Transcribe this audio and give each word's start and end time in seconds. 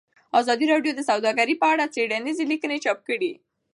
ازادي 0.39 0.65
راډیو 0.73 0.91
د 0.95 1.01
سوداګري 1.09 1.55
په 1.61 1.67
اړه 1.73 1.85
څېړنیزې 1.93 2.43
لیکنې 2.51 2.77
چاپ 2.85 2.99
کړي. 3.07 3.31